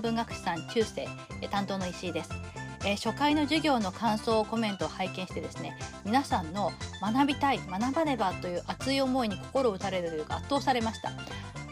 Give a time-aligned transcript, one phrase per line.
[0.00, 1.08] 文学士さん中世
[1.50, 2.30] 担当の石井です。
[2.84, 6.70] え、初回の授業の感想コメントを拝見してですね皆さんの
[7.02, 11.10] 学びたい学ばねばという熱い思いに心打たれるというか圧倒されました。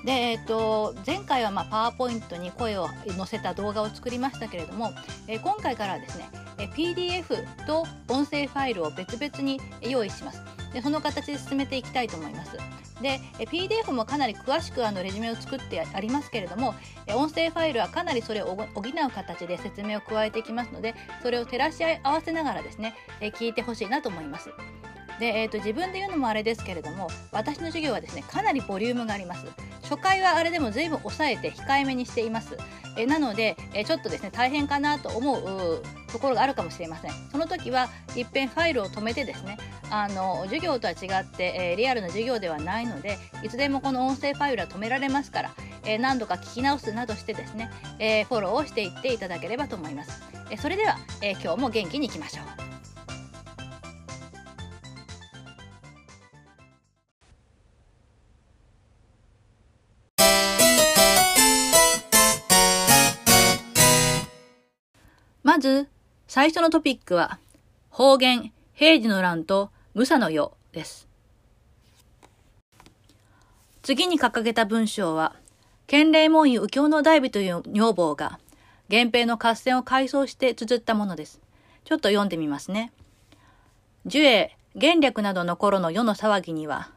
[0.05, 4.93] で、えーと、前回はまあパワーポイントに声を載せた動画を作りましたけれども、
[5.27, 10.41] え、今回からはですね、え、PDF と音声ファイルを別々に用意します。
[10.73, 12.57] でその形で進めていきたいと思います。
[13.01, 16.75] で PDF もかなり詳しくあのレジュメを作ってありますけれども
[17.15, 24.51] 音声ファイルはかなりそれを補う形で説明を加えていきますのでそれを照らし合わせながらですね聞いてほしいなと思います。
[25.19, 29.47] で、えーと、自分で言うのもあれですけれども私の授業はですねかなりボリュームがあります。
[29.83, 32.57] 初回はあれでも随分抑えて控えめにしています。
[32.99, 37.13] えなので、えちょっとですね大変かなと思うところがあるかもしれません。
[37.31, 39.59] その時はいっぺんファイルを止めてですね
[39.91, 52.67] あの授業とは違って、えー、リアルな授業ではないのでいつでもこの音声ファイルは止められますから、えー、何度か聞き直すなどしてですね、えー、フォローをしていっていただければと思います、えそれでは、え今日も元気にいきましょう。
[65.43, 65.89] まず、
[66.29, 67.39] 最初のトピックは、
[67.89, 71.07] 方言、平時の乱と無差の世です。
[73.83, 75.37] 次に掲げた文章は、
[75.87, 78.41] 県令門院右京の代日という女房が、
[78.89, 81.41] 源平の合戦を回想して綴ったものです。
[81.85, 82.93] ちょっと読んでみますね。
[84.05, 86.91] 樹影、元略などの頃の世の騒ぎには、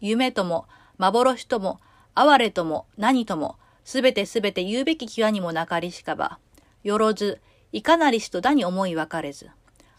[0.00, 0.64] 夢とも、
[0.96, 1.80] 幻とも、
[2.14, 6.38] 哀れとも、何とも、すべてすべて言うべき際にもなかりしかば、
[6.82, 7.42] よろず、
[7.72, 9.50] いかなりしとだに思い分かれず、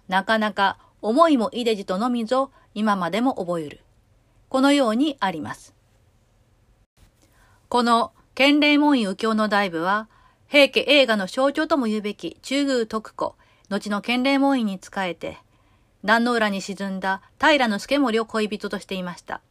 [0.07, 3.81] なかなか思いもいでじとのみぞ今までも覚える。
[4.49, 5.73] このようにあります。
[7.69, 10.09] この建礼門院右京の大部は、
[10.47, 13.35] 平家映画の象徴とも言うべき中宮徳子、
[13.69, 15.37] 後の建礼門院に仕えて、
[16.03, 19.41] 壇の浦に沈んだ平助盛を恋人としていました。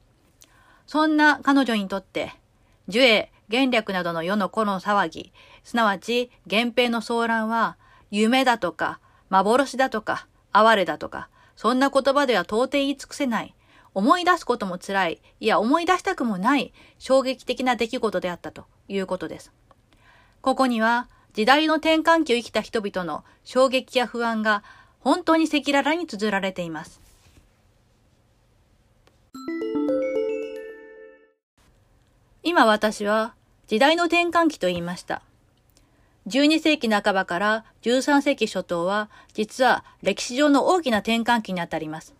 [0.86, 2.34] そんな彼女にとって、
[2.88, 5.32] 樹影、元略などの世の頃の騒ぎ、
[5.64, 7.78] すなわち源平の騒乱は、
[8.10, 13.54] 夢だとか、幻だとか、哀れだとか、そんな言葉では到底言い尽くせない。
[13.92, 19.52] 思い出すことも辛い、いや思い出したくもない衝撃的な出来事であったということです。
[20.40, 24.62] ここには時代の転換期を生きた人々の衝撃や不安が
[25.00, 27.00] 本当に赤裸々に綴られています。
[32.42, 33.34] 今私は
[33.66, 35.22] 時代の転換期と言いました。
[36.30, 42.14] 12世紀半ばから13世紀初頭は、実は歴史上の大きな転換期にあたります。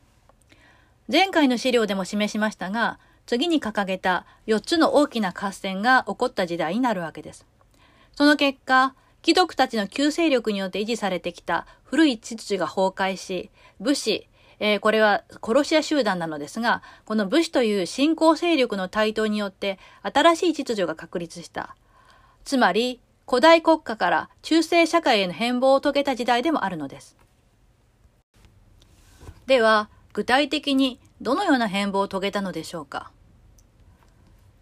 [1.10, 7.46] 前回の資料でも示しましたが、次に掲げた4つの大きな合戦が起こった時代になるわけです。
[8.16, 14.26] その結果、貴族たちの旧勢力によって維持されてきた古い秩序が崩壊し、武士、
[14.58, 21.76] えー、これは殺し屋集団なのですが、この武士という新興勢力の台頭によって新しい秩序が確立した。
[22.44, 23.00] つまり、
[23.30, 27.16] 古代国家から中世社会への変貌を遂げた時代でもあるのです。
[29.46, 33.12] では、具体的にどのような変貌を遂げたのでしょうか。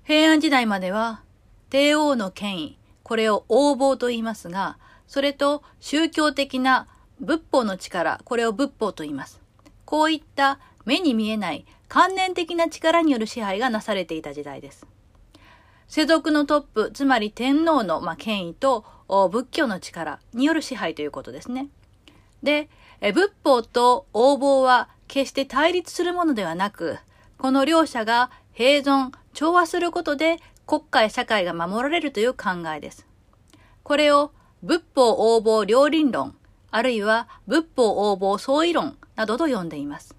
[0.05, 1.23] 平安時代までは、
[1.71, 6.89] 帝王の権威、これを横暴と言いますが、それと宗教的な
[7.21, 9.41] 仏法の力、これを仏法と言います。
[9.87, 14.87] こういった目に見えない観念的な力による支配がなされていた時代です。
[15.88, 21.69] 世俗のトップ、つまり天皇の、まあ、権威と仏教の力による支配ということですね。
[22.43, 22.69] で、
[23.00, 26.99] 仏法と横暴は決して対立するものではなく、
[27.38, 30.37] この両者が併存、調和することで
[30.67, 33.06] 国家や社会が守られるという考えです。
[33.82, 34.32] これを
[34.62, 36.37] 仏法横暴両輪論、
[36.70, 40.14] あるいは仏法横暴相違論などと呼んでいます。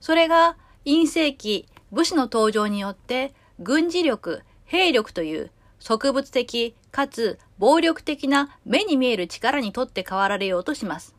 [0.00, 4.42] それが、陰世紀、武士の登場によって、軍事力、
[4.74, 11.14] 兵力という植物的かつ暴力的な目に見える力にとって変わられようとします。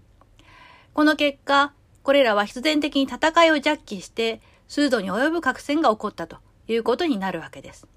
[0.94, 1.72] この結果、
[2.04, 7.88] これらは必然的に戦いを弱気して、数度に及ぶ核戦が起こったということになるわけです。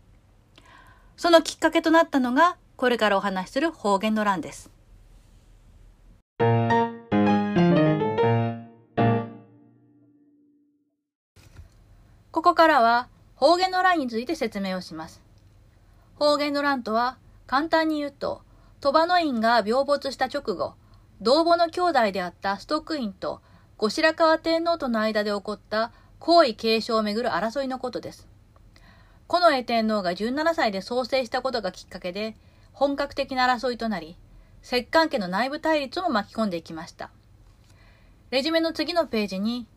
[1.16, 4.70] そのきっかけとなったのが、これからお話しする方言の乱です。
[12.30, 15.27] ここからは方言の乱について説明をします。
[16.18, 17.16] 方言の乱とは、
[17.46, 18.42] 簡単に言うと、
[18.80, 20.74] 鳥羽の院が病没した直後、
[21.20, 23.40] 同母の兄弟であったストック院と
[23.76, 28.26] 後白河天皇との間で起こった皇位継承をめぐる争いのことです。
[29.28, 32.34] 近衛天皇が17歳で創生したことがきっかけで、
[32.72, 34.16] 本格的な争いとなり、
[34.62, 37.10] 石棺家の内部対立も巻き込んでいきました。
[38.30, 39.68] レジュメの次のページに、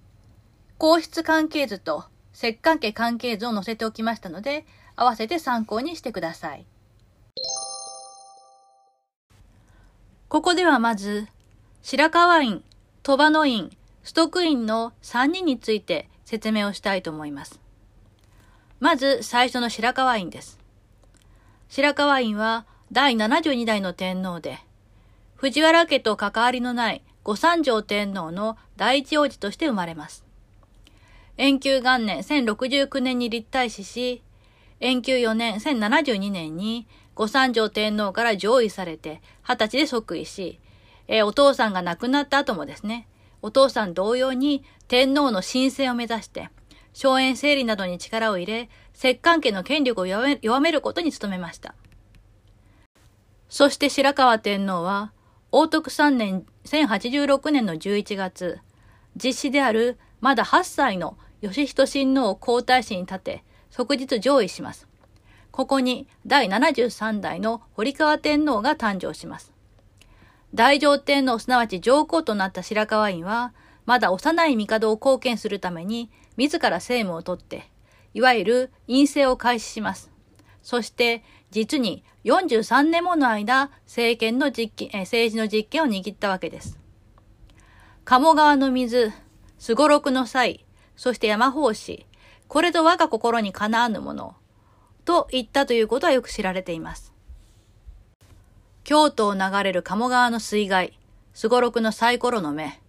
[0.79, 4.65] 皇室関係図と石棺家関係図を載せておきましたので、
[5.01, 6.65] 合わせて参考にしてください。
[10.27, 11.27] ここではまず、
[11.81, 12.63] 白河院、
[13.01, 17.59] 鳥羽の院、ストック院の3人について説明をしたいと思います。
[18.79, 20.59] まず最初の白河院です。
[21.67, 24.59] 白河院は第72代の天皇で、
[25.35, 30.23] 藤原家と関わりのない御三条天皇の第一王子として生まれます。
[31.37, 34.21] 延久元年1069年に立体死し、
[34.81, 40.59] 延久4年1072年に御三条天皇から上位されて二十歳で即位し、
[41.07, 43.07] えー、お父さんが亡くなった後もですね、
[43.43, 46.49] お父さん同様に天皇の神聖を目指して、
[46.93, 51.75] 荘園整理などに力を入れ、石棺家の権力を弱めることに努めました。
[53.49, 55.11] そして白河天皇は、
[55.51, 58.59] 王徳3年1086年の11月、
[59.21, 64.87] 実施であるまだ8歳の義人親王を皇太子に立て、即日上位します。
[65.49, 69.51] ここに第73代の堀川天皇が誕生します。
[70.53, 73.53] 大乗天皇すなわち上皇となった白河院は、
[73.85, 77.69] まだ幼い帝を貢献するために、自ら政務を取って、
[78.13, 80.11] いわゆる陰性を開始します。
[80.61, 86.77] そして、実に43年もの間、政権の実権、政治の実権を握ったわけです。
[88.03, 89.11] 鴨川の水、
[89.57, 90.65] すごろくの際、
[90.95, 92.05] そして山法師、
[92.51, 94.35] これと我が心にかなわぬもの、
[95.05, 97.13] と言ったということはよく知られています。
[98.83, 100.99] 京都を流れる鴨川の水害、
[101.33, 102.81] すごろくのサイコロの目、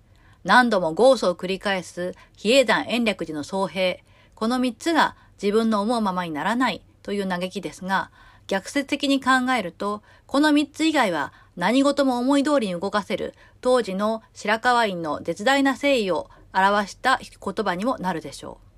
[0.43, 4.03] 何度もゴースを繰り返す比叡山延暦寺の総兵、
[4.35, 8.11] この三つが自分の思うままにならないという嘆きですが、
[8.49, 18.72] 逆説的に考えると、この三つ以外は何事も思い通りに動かせる当時の白河院の絶大な誠意を表した言葉にもなるでしょう。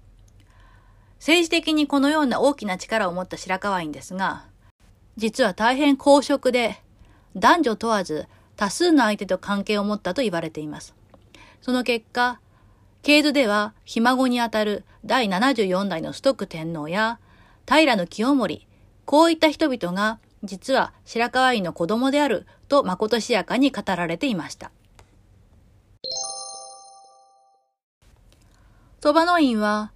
[1.25, 4.45] 政治的にこのような大きな力を持った白河院ですが、
[5.17, 6.83] 実は大変公職で、
[7.35, 10.95] 男女問わず多数の相手と関係を持ったと言われています。
[11.63, 12.41] その結果、
[13.01, 17.19] 経図では、ひ孫にあたる第74代のストック天皇や、
[17.67, 18.69] 平清盛、
[19.07, 24.71] こういった人々が、実は白河院の子供であるとまことしやかに語られていました。
[29.01, 29.94] 鳥羽の院は、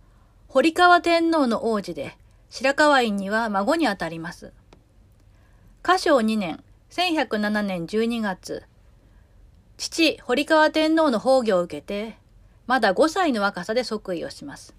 [0.50, 2.16] 堀川天皇の王子で、
[2.48, 4.54] 白河院には孫にあたります。
[5.82, 8.64] 嘉祥2年、1107年12月、
[9.76, 12.16] 父、堀川天皇の崩御を受けて、
[12.66, 14.74] まだ5歳の若さで即位をします。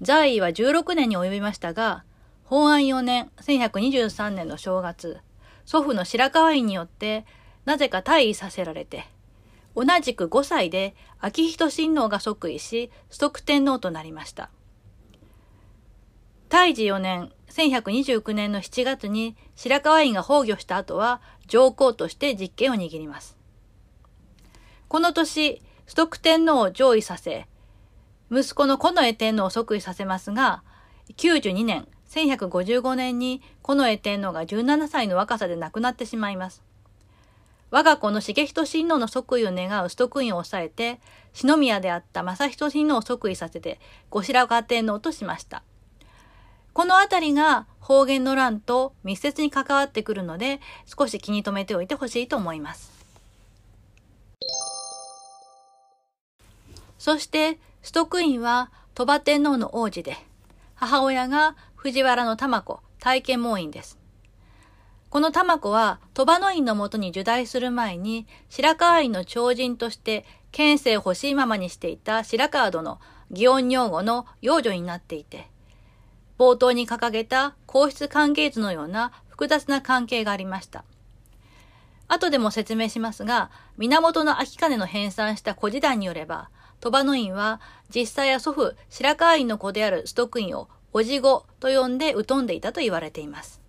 [0.00, 2.04] 在位は16年に及びましたが、
[2.44, 5.20] 本案4年、1123年の正月、
[5.66, 7.26] 祖父の白河院によって、
[7.66, 9.04] なぜか退位させられて、
[9.76, 14.48] 同じく5歳で秋人親王が即位し、崇徳天皇となりました。
[16.52, 23.38] 大治4年、1129年の7月に白河院が崩御した後は上皇として実権を握ります。
[24.88, 27.48] この年、崇徳天皇を上位させ、
[28.30, 30.62] 息子の近衛天皇を即位させますが、
[31.16, 36.62] 92年、1155年に近衛天皇が17歳の若さで亡くなってしまいます。
[37.70, 41.00] 我が子の重人親王の即位を願う崇徳院を抑えて、
[41.32, 43.80] 篠宮であった正人親王を即位させて、
[44.10, 45.62] 後白河天皇としました。
[46.72, 52.92] このあたりが方言の乱と密接に関わってくるので、少し気に留めておいてほしいと思います。
[56.98, 60.16] そして、崇徳院は鳥羽天皇の王子で、
[60.76, 63.98] 母親が藤原の玉子、体験門院です。
[65.10, 72.98] この玉子は鳥羽の院のもとに受代する前に、白河院の超人として県政欲しいままにしていた白河殿、
[73.30, 75.51] 祇園女房の養女になっていて、
[76.42, 80.84] 冒頭に掲げた皇室関係図のような複雑な関係がありました。
[82.08, 87.60] 後でも説明しますが、源の秋金の編纂した古事談によれば、鳥羽の院は
[87.94, 93.60] 実際や祖父白河院の子であるストック院をおじごと呼んで疎んでいたと言われています。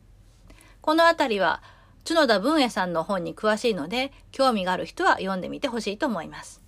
[0.82, 1.62] このあたりは
[2.08, 6.60] 角田文也さんの本に詳しいので興味がある人は読んでみてほしいと思います。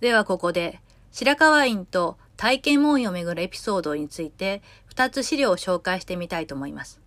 [0.00, 0.80] ではここで
[1.12, 4.62] 白河院と体験門をめぐるエピソードについて
[4.94, 7.00] 2つ資料を紹介してみたいと思います。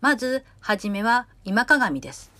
[0.00, 2.32] まず、はじめは今鏡です。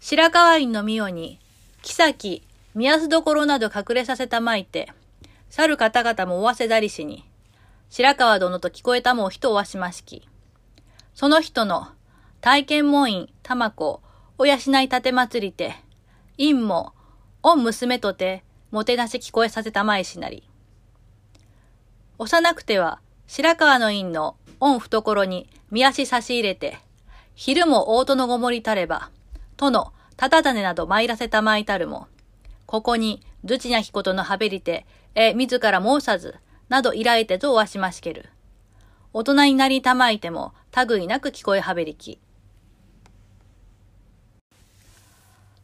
[0.00, 1.38] 白河院の御代に、
[1.82, 2.42] 妃、
[2.74, 4.90] 宮津所など隠れさせたまいて、
[5.50, 7.24] 去る方々もおわせだりしに、
[7.90, 10.26] 白川殿と聞こえたもう人をわしましき。
[11.14, 11.88] その人の
[12.40, 14.00] 体験門院玉子
[14.38, 15.74] お養い立て祭りて、
[16.38, 16.94] 陰も、
[17.42, 20.42] 御娘とて、もてなし聞こえさせたまいしなり。
[22.18, 26.78] 幼くては、白川の院の御懐に見足差し入れて、
[27.36, 29.10] 昼も大戸のごもりたれば、
[29.56, 32.08] 殿、たた種など参らせたまいたるも、
[32.66, 36.34] ここに、ずちなきことのはべりて、え、自ら申さず、
[36.68, 38.30] など依頼てとおわしましける。
[39.12, 40.52] 大人になりたまいても、
[40.88, 42.18] 類なく聞こえはべりき。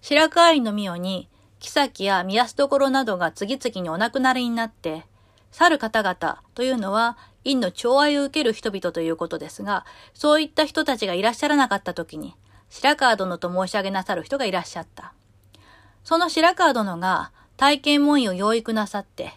[0.00, 1.28] 白河院の御代に、
[1.70, 5.04] 妃や宮安所などが次々にお亡くなりになって、
[5.50, 12.34] 去る方々というのは、院の寵愛を受ける人々ということですが、そういった人たちがいらっしゃらなかった時に、
[12.70, 15.12] 白河殿と申し上げなさる人がいらっしゃった。
[16.02, 19.34] その白河殿が体験門院を養育なさって、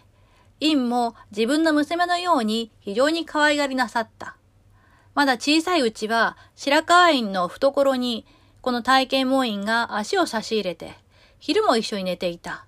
[0.60, 4.36] 院も自分の娘のように非常に可愛がりなさった。
[5.14, 8.26] まだ小さいうちは白河院の懐に
[8.60, 10.96] この体験門員が足を差し入れて、
[11.38, 12.66] 昼も一緒に寝ていた。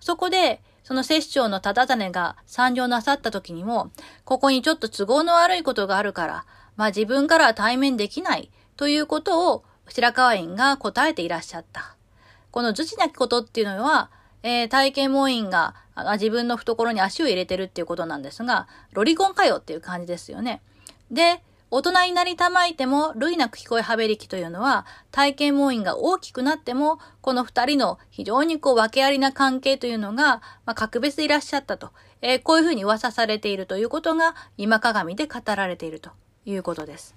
[0.00, 3.90] そこで、その摂政の忠種が参上なさった時にも、
[4.24, 6.44] ここにちょっと都合の悪いことがあるから、
[6.76, 11.96] まあ自分からは対面できないということを白河院が答えていらっしゃった。
[12.50, 14.10] この図知なきことっていうのは、
[14.42, 15.74] えー、体験門員が
[16.14, 20.60] 自分の懐に足を入れてるっていうことなんですが、ロリコンかよっていう感じですよね。
[21.10, 21.42] で、
[21.74, 31.88] 大人になりたまいても、類なく聞こえはべりきというのは、体験門員が大きくなっても、この二人の非常にこう、訳ありな関係というのが、まあ、格別いらっしゃったと、
[32.20, 36.10] えー、こういうふうに噂されているということが、今鏡で語られていると
[36.44, 37.14] いうことです。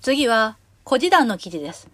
[0.00, 0.56] 次は、
[0.88, 1.90] 古事談の記事です。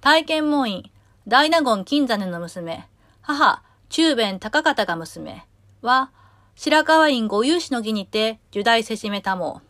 [0.00, 0.90] 体験門員、
[1.28, 2.88] 大納言金真の娘、
[3.20, 5.44] 母、中弁高方が娘
[5.82, 6.10] は、
[6.56, 9.60] 白河院御有志の儀にて、受代せしめたも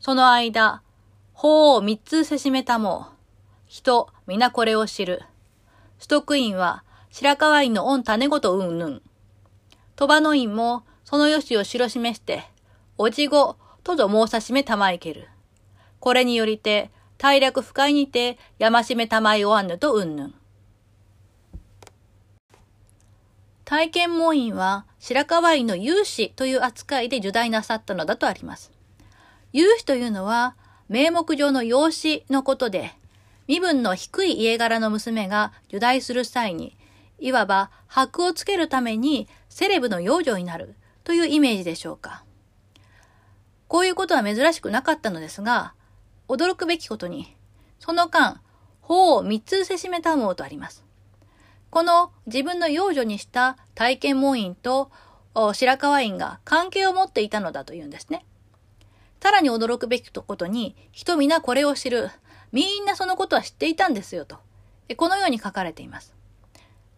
[0.00, 0.82] その間、
[1.34, 3.06] 法を三つせしめたも
[3.66, 5.22] 人、皆これを知る。
[5.98, 9.02] ストック院は、白河院の御種ごとうんぬん。
[9.96, 12.44] 鳥羽の院も、そのよしを知示して、
[12.96, 15.28] おじご、とぞ申さしめたまいける。
[16.00, 20.34] これによりて、大略不快にて、やましめたまいおわぬとうんぬん。
[23.68, 28.72] 体験門院は白河院の有志という扱いで受代なさったのだとあります。
[29.52, 30.56] 有志というのは
[30.88, 32.92] 名目上の養子のことで、
[33.46, 36.78] 身分の低い家柄の娘が受代する際に、
[37.18, 42.24] いわば箔をつけるためにセレブの養女になるというイメージでしょうか。
[43.66, 45.74] こういうことは珍しくなかったのですが、
[46.26, 47.36] 驚くべきことに、
[47.80, 48.40] その間、
[48.80, 50.87] 法を三つせしめたもうとあります。
[51.70, 54.90] この自分の養女にした体験門院と
[55.52, 58.24] 白河院が関係を持っていたのだというんですね。
[59.20, 62.10] さらに驚くべきことに、人皆これを知る。
[62.52, 64.38] みんなそのことは知っていたんですよと。
[64.96, 66.14] このように書かれています。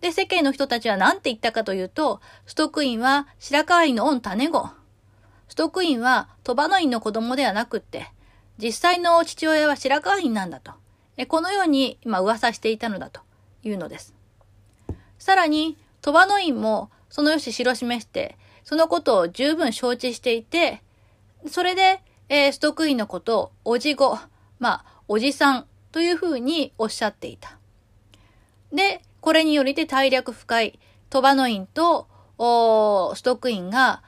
[0.00, 4.68] で、世間の人たちは何て言ったかというと、ストックインは白河院の御種子。
[5.48, 8.12] ストックインは鳥羽の院の子供ではなくって、
[8.56, 10.72] 実際の父親は白河院なんだと。
[11.28, 13.20] このように今噂していたのだと
[13.62, 14.14] いうのです。
[15.20, 20.82] さらに、鳥羽の院もそのよし知示して、そのことを十分承知していて、
[21.46, 24.18] それで、えー、ストックインのことをおじご、
[24.58, 27.58] まあ、おじさんというふうにおっしゃっていた。
[28.72, 30.78] で、これによりて大略深い
[31.10, 32.08] 鳥羽の院と
[32.38, 34.02] おストックインが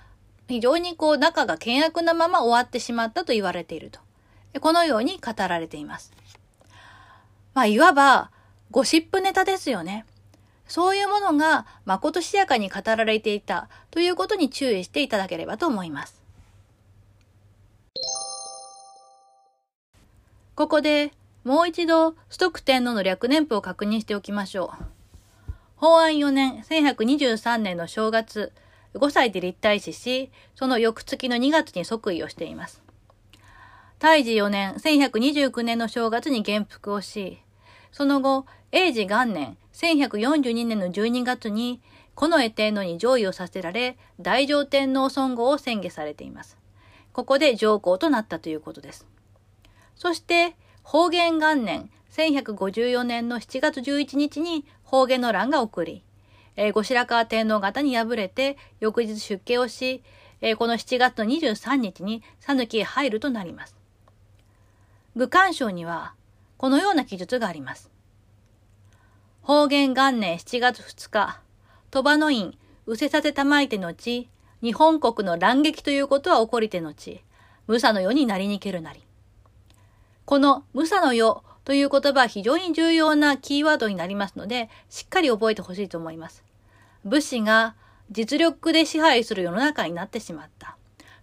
[0.48, 4.00] 非常にこう仲が険悪なまま終わってしまったと言われていると。
[4.60, 6.12] このように語られています。
[7.52, 8.30] まあ、いわば
[8.70, 10.06] ゴシップネタですよね。
[10.72, 16.22] そういうものが誠しやかに語られていたということに注意していただければと思います。
[20.54, 21.12] ここで
[21.44, 25.52] もう一度ストック天皇の略年譜を確認しておきましょう。
[25.76, 28.50] 法安4年1123年の正月、
[28.94, 32.82] 5歳で立体死し、その翌月の2月に即位をしています。
[33.98, 37.42] 大治4年1129年の正月に元服をし、
[37.90, 41.80] その後、永治元年1142年の12月に、
[42.16, 46.56] 近衛天皇に上位をさせられ、大乗天皇尊号を宣言されています。
[47.12, 49.06] ここで上皇となったということです。
[49.96, 56.02] そして、方言元年1154年の7月11日に方言の乱が起こり、
[56.56, 60.02] えー、後白河天皇方に敗れて翌日出家をし、
[60.40, 63.76] えー、この7月の23日に讃岐へ入るとなります。
[65.16, 66.14] 愚官章には
[66.56, 67.91] このような記述があります。
[69.42, 71.40] 方言元年7月2日、
[71.90, 72.56] 鳥羽の院、
[72.86, 74.28] 失せさせたまいて後、
[74.62, 77.20] 日本国の乱撃ということは起こりて後、
[77.66, 79.02] 無差の世になりにけるなり。
[80.26, 86.44] この無差の世という言葉は非常に重要なキーワードになりますので、しっかり覚えてほしいと思います。
[87.04, 87.74] 武士が
[88.12, 90.76] 実力で支配する世の中になってしまった。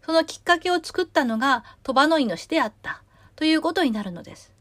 [0.06, 3.02] そのきっかけを作ったのが鳥羽の命であった
[3.38, 4.52] ということになるのです。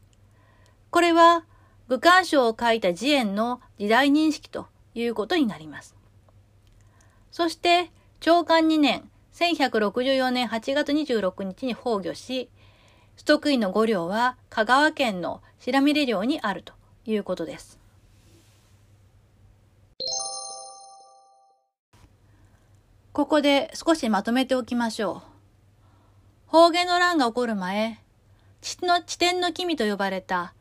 [0.91, 1.43] これは
[1.89, 5.95] 武漢書を書いた慈円の時代認識ということになります。
[7.31, 12.47] そして、長官2年、1164年8月26日に崩御し、
[13.17, 16.73] ストクイの5両は香川県の白見領にあると
[17.05, 17.79] いうことです。
[23.13, 25.29] ここで少しまとめておきましょう。
[26.45, 27.99] 方言の乱が起こる前、
[28.61, 30.53] 地の地点の君と呼ばれた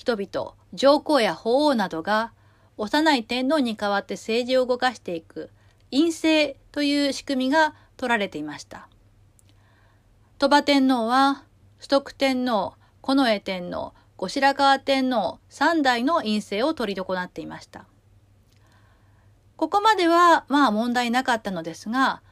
[0.00, 2.32] 人々、上皇や法皇などが
[2.78, 5.50] 幼い天皇に代わって政治を動かしていく
[5.90, 8.88] 陰政という仕組みが取られていました。
[10.38, 11.44] 鳥羽天皇は、
[11.80, 17.84] 崇徳天皇、近衛天皇、後白河天皇三代の陰政を取り行っていました。
[19.58, 22.22] ここまではまあ問題なかったのですが、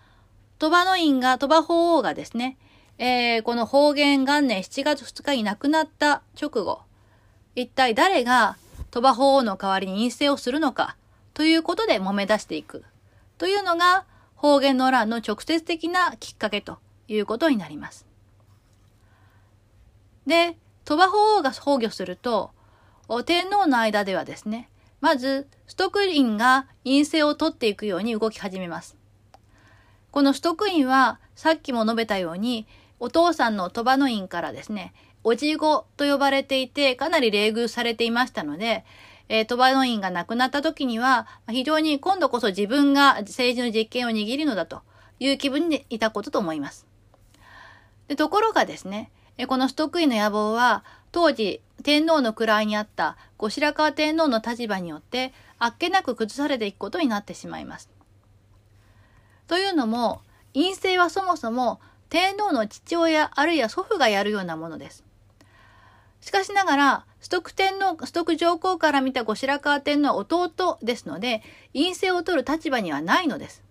[0.59, 2.57] 鳥羽の院が、鳥羽法皇がですね、
[2.97, 6.88] えー、この方言元年7月2日に亡くなった直後、
[7.55, 8.57] 一体誰が
[8.91, 10.97] 鳥羽法皇の代わりに陰性をするのか
[11.35, 12.85] ということで揉め出していく
[13.37, 16.79] というのが方言の乱の直接的なきっかけと
[17.09, 18.07] いうことになります。
[20.27, 22.51] で、鳥羽法皇が崩御すると、
[23.25, 24.69] 天皇の間ではですね、
[25.01, 28.97] まず、ストクインが陰性を取っていくように動き始めます。
[30.11, 32.67] このストクインは、さっきも述べたように、
[33.01, 34.93] お父さんの鳥羽の院からですね、
[35.29, 38.87] おじごと呼ばれていて、かなり冷遇されていましたので、
[39.29, 44.81] えー、鳥羽の院が亡くなった時には、非常に今度こそ自分が政治の実権を握るのだと
[45.21, 46.87] いう気分にいたことと思います。
[48.07, 49.11] でところがですね、
[49.49, 57.91] このストックイの野望は、当時天皇の位にあった後白河天皇の立場によって、あっけなく崩されていくことになってしまいます。
[59.47, 60.23] というのも、
[60.55, 65.05] 陰性はそもそも天皇の父親あるいは祖父がやるようなものです。
[66.29, 73.65] しかしながら、ストック天皇、ストク上皇から見た後白河天皇は弟ですので、陰性を取る立場にはないのです。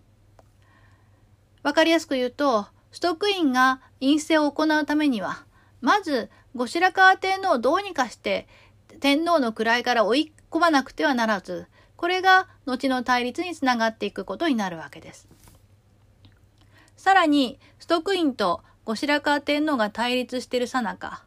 [1.61, 5.45] わかりやすく言うと、ストック院が陰性を行うためには、
[5.81, 8.47] まず、後白河天皇をどうにかして、
[9.01, 15.27] 天皇の位から追い込まなくてはならず、これが後の対立につながっていくことになるわけです。
[16.95, 21.26] さらに、ストック院と後白河天皇が対立しているさなか、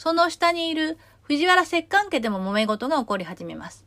[0.00, 3.84] その下にいる藤原摂関家でも揉め事が起こり始めます。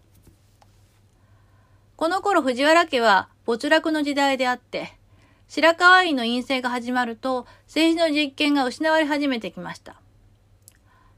[1.96, 4.94] この頃藤原家は没落の時代であって、
[5.48, 9.96] 白河院の陰性が始まると政治の実権が失われ始めてきました。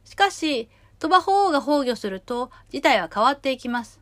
[0.05, 3.99] しかし、鳥羽法皇が崩御すると事態は変わっていきます。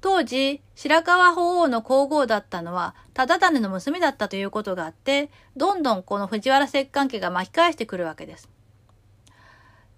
[0.00, 5.28] 当時、白河法皇の皇后だったのは、忠種の娘だったということがあって、
[5.58, 8.48] どんどんこの藤原摂関家が巻き返してくるわけです。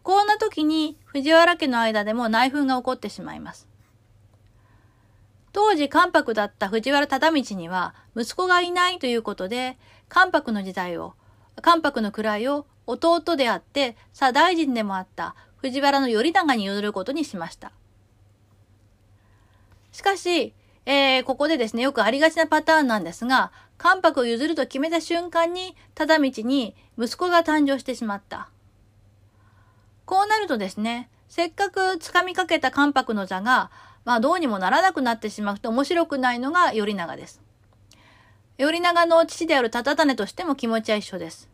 [0.03, 3.69] こんな時に藤原家の間でも内紛が起こってしまいます。
[5.53, 11.15] 当時関白だった藤原忠道には息子がいないということで、関白の時代を、
[11.61, 17.73] 関白の位を弟であって左大臣でもあった藤原の頼長に譲ることにしました。
[19.93, 20.55] しかし、
[20.87, 28.49] えー、ここでですね、よくありがちなパターンなんですが、関白を譲ると決めた瞬間に、忠道に息子が誕生してしまった。
[30.05, 33.71] こうなるとですね、せっかく掴みかけた関白の座が、
[34.05, 37.41] まあどうにもならなくなってしまうと面白くないのが頼長です。
[38.59, 41.49] 頼長の父である忠種としても気持ちは一緒です。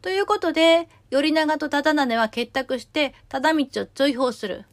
[0.00, 4.64] ということで、頼長と忠種は結託して、忠道を追放する。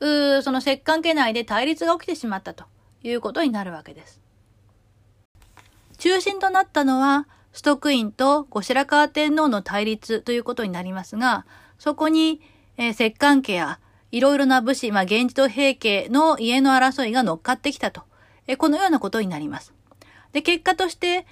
[0.00, 2.64] うーその摂関係内で対立が起きてしまったと
[3.02, 4.20] いうことになるわけです。
[5.98, 11.44] 中心となったのは、ストックインと後白河天皇の対立ということになりますが、
[11.78, 12.40] そこに、
[12.76, 13.78] えー、石棺家や
[14.10, 18.02] いろいろな武士、まあ、源氏と平家の家の争いが乗っかってきたと、
[18.46, 19.72] えー、このようなことになります。
[20.32, 21.26] で、結果として、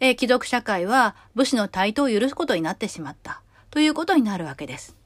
[0.00, 4.96] えー、貴族社会は武士の台頭を許すことになってしまったということになるわけです。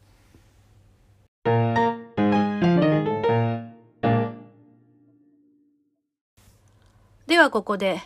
[7.26, 8.00] ではここで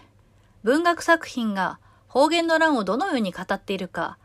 [0.64, 4.18] 文学作品が方言の乱をどのように語っているか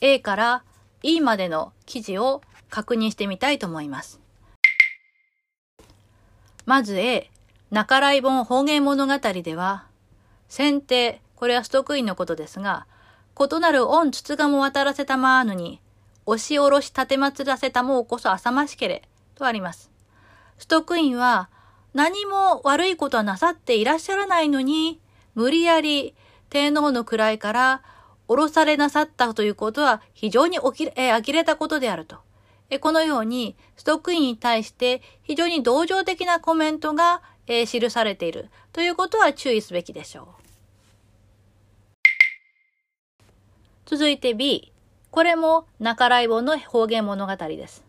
[0.00, 0.64] A から
[1.06, 2.40] E までの記事を
[2.70, 4.20] 確認してみたいと思います。
[6.64, 7.30] まず A、
[7.70, 9.84] 中来本方言物語では、
[10.48, 12.86] 先手、これはストックインのことですが、
[13.38, 15.78] 異なる恩筒がも渡らせたまーぬに、
[16.24, 19.02] 押し下ろし立てまつらせたもうこそ浅ましけれ、
[19.34, 19.90] とあります。
[20.56, 21.50] ストックインは、
[21.92, 25.00] 何も悪いことはなさっていらっしゃらないのに、
[25.34, 26.14] 無理やり
[26.48, 27.82] 天皇の位から
[28.26, 32.18] 降ろされなさったということは非常に起き、え、呆れたことであると。
[32.70, 40.44] えこのように、ストックインに対して非常に同情的なコメントが、え、記されているということは注意すべきでしょう。
[43.86, 44.72] 続いて B。
[45.10, 47.84] これも中来本の方言物語です。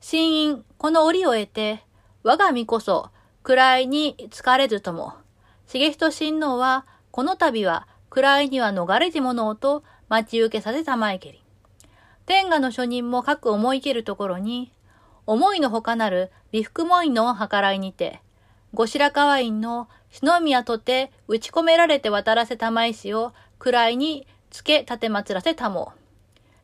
[0.00, 1.82] 新院、この折を得て、
[2.24, 3.10] 我が身こそ、
[3.42, 5.14] 位に疲れずとも、
[5.66, 7.86] 重人親王は、この度は、
[8.22, 11.42] 位には逃れじものをと待ち受けさせたまえけり。
[12.26, 14.72] 天下の諸人も各思いけるところに、
[15.26, 18.20] 思いのほかなる美福門院の計らいにて、
[18.72, 25.98] 後白河院の篠宮とて打ち込められて渡らせたまいしを位につけ立てまつらせたもう。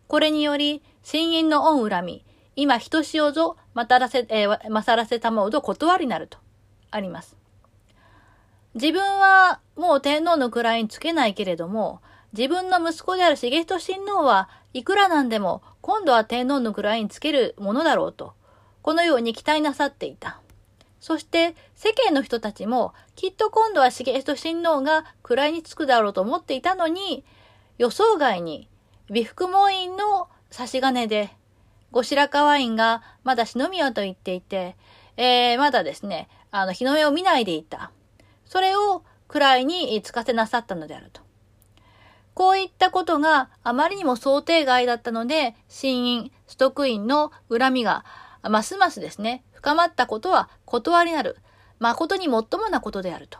[0.09, 2.25] これにより、新院の恩恨み、
[2.57, 6.39] 今人しおぞ、またらせ、えー、まさらせたもうど断りなると、
[6.91, 7.40] あります。
[8.75, 12.01] 自分はもう天皇の位につけないけれども、
[12.33, 18.35] 自分の息子である重人親王はいくらなんでも今度は天皇の位につけるものだろうと、
[18.83, 20.41] このように期待なさっていた。
[21.01, 27.25] そして世間の人たちもきっと今度は重人親王が位につくだろうと思っていたのに、
[27.79, 28.69] 予想外に、
[29.11, 31.31] 美福門院の差し金で、
[31.91, 34.77] 後白河院がまだ篠宮と言っていて、
[35.17, 37.91] えー、まだですね、あの、日の目を見ないでいた。
[38.51, 41.21] それを位につかせなさったのであると。
[42.35, 48.05] こういったことがあまりにも想定外だったので、新院、ストック院の恨みが
[48.43, 51.37] ますますですね、深まったことは断りなる、
[51.79, 53.39] 誠に最もなことであると。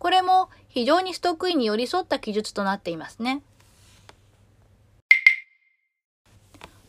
[0.00, 3.42] これも非常にストック院に寄り添った記述となっていますね。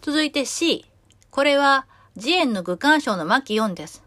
[0.02, 0.88] 続いて C。
[1.30, 1.86] これは、
[2.16, 4.04] 慈円の愚感賞の巻4です。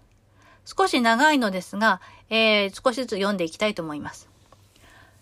[0.65, 4.29] 少し長いのですが、えー、少しずつ読んでいきたいと思います。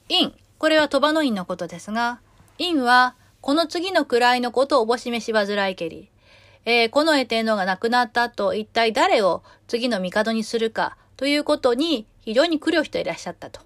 [0.08, 0.32] 陰。
[0.58, 2.20] これは鳥羽の陰のことですが、
[2.58, 6.08] 陰は、この次の位のことをおぼしめし煩いけり。
[6.64, 13.60] えー、この絵天皇が亡くなった後、一体誰を次の帝にするかということに非常に苦慮していらっしゃったと。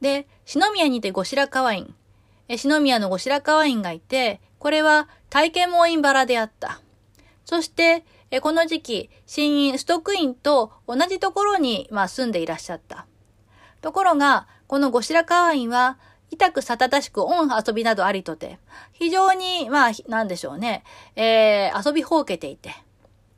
[0.00, 1.94] で、篠宮にて後白河院。
[2.48, 6.80] え篠宮の後白河院がいて、これは体験門院バラであった。
[7.46, 13.06] そして、えこの時期、新院、ストックインと同じところに、まあ、住んでいらっしゃった。
[13.80, 15.98] ところが、この後白河院は、
[16.30, 18.58] 痛くさたたしく恩遊びなどありとて、
[18.92, 20.82] 非常に、まあ、なんでしょうね、
[21.14, 22.74] えー、遊びほうけていて。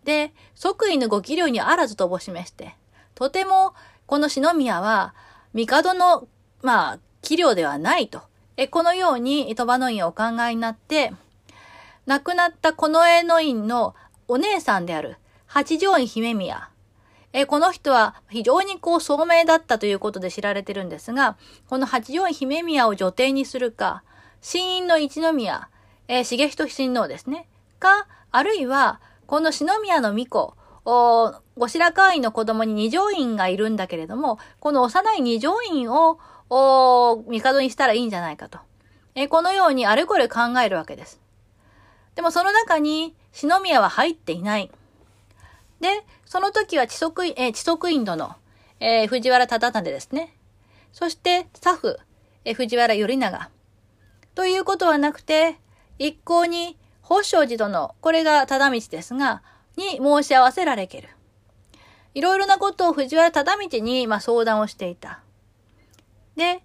[0.05, 2.75] で、即位のご器量にあらずとぼしめして、
[3.15, 3.75] とても、
[4.07, 5.15] この篠宮は、
[5.53, 6.29] 帝の、
[6.63, 8.23] まあ、器量ではないと。
[8.57, 11.13] えこのように鳥羽の院をお考えになって、
[12.07, 13.95] 亡くなった近衛の院の
[14.29, 16.69] お姉さんである八条院姫宮。
[17.33, 21.37] えこの人は非常にこう聡明だったということで知られてるんですが、
[21.69, 24.03] この八条院姫宮を女帝にするか、
[24.43, 25.69] 新院の一宮、
[26.09, 27.49] え重人親王ですね。
[27.79, 36.19] か、あるいは、この篠宮の巫女、お後白河院の子供に二条院がいるんだけれども、この幼い二条院を
[36.51, 38.59] を帝にしたらいいんじゃないかと。
[39.15, 41.21] えこのようにあれこれ考えるわけです。
[42.15, 44.71] でもその中に篠宮は入っていない。
[45.81, 45.89] で、
[46.25, 48.35] その時は知足、え知足インドの、
[48.81, 50.35] えー、藤原忠胤ですね。
[50.93, 51.99] そして、サフ、
[52.45, 53.51] えー、藤原頼長。
[54.35, 55.59] ということはなくて、
[55.99, 59.43] 一向に、宝生寺殿、これが忠道ですが、
[59.77, 61.09] に申し合わせられける。
[62.15, 65.21] いろいろなことを藤原忠道に、まあ、相談をしていた。
[66.37, 66.63] で、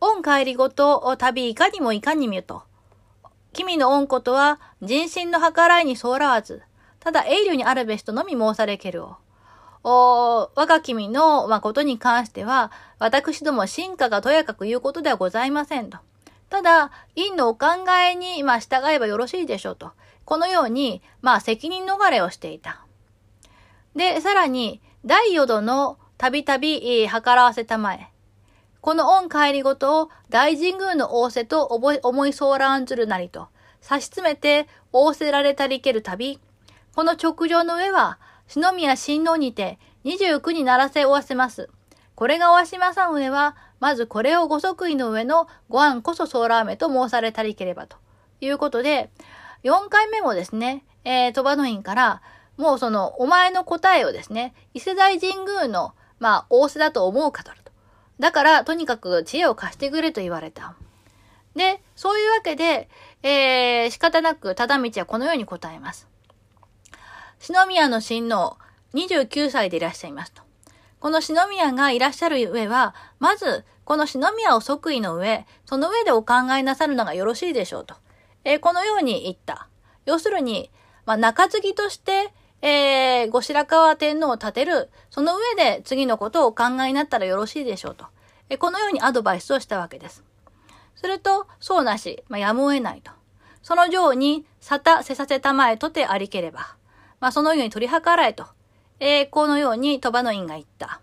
[0.00, 2.64] 恩帰りごと旅いかにもいかにみと。
[3.56, 6.62] 君の恩ことは人心の計らいにそらわず、
[7.00, 9.16] ただ永慮にあるべしとのみ申されけるを。
[9.82, 15.98] お我が君の、まことに関しては、私ども進化がとやかく言うことではございませんと。
[16.50, 17.68] ただ、院のお考
[18.10, 19.92] えに、ま、従えばよろしいでしょうと。
[20.24, 22.84] このように、まあ、責任逃れをしていた。
[23.94, 28.10] で、さらに、第四度のたびたび、計らわせたまえ。
[28.86, 33.48] この恩帰りごとを大神宮の仰せと思いそうらんずるなりと、
[33.80, 36.38] 差し詰めて仰せられたりけるたび、
[36.94, 41.68] この直上の上は、篠宮親王にて29にならせおわせます。
[42.14, 47.96] これがおわしまさん上は、まずこれをご即位の上のご案こそそうらめと申されたりければと
[48.40, 49.10] いうことで、
[49.64, 52.22] 4回目もですね、えー、鳥羽の院から、
[52.56, 57.50] もうその、お前の答えをですね、伊勢大神宮のまあ、仰せだと思うかと。
[58.18, 60.74] だから、とにかく知恵を貸してくれと言われた。
[61.54, 62.88] で、そういうわけで、
[63.22, 66.08] えー、仕方なく忠道はこのように答えます。
[67.38, 68.56] 篠宮の親王、
[68.94, 70.42] 29歳でいらっしゃいますと。
[71.00, 77.94] この篠宮がいらっしゃる上は、まず、この篠宮を即位の上、その上でお考えなさるのがよろしいでしょうと。
[78.44, 79.68] えー、このように言った。
[80.06, 80.70] 要するに、
[81.04, 88.06] まあ、中継ぎとして、えー、後白河天皇を立てる、その上で次のことをお考えになったらよろしいでしょうと。
[88.48, 90.24] え、このようにアドバイスをしたわけです。
[90.94, 93.12] すると、そうなし、まあ、やむを得ないと。
[93.62, 96.76] その上に、沙汰せさせたまえとてありければ、
[97.20, 98.46] まあ、そのように取り計らえと。
[98.98, 101.00] えー、このように鳥羽の院が言った。